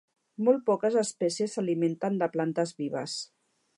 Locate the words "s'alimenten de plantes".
1.57-2.77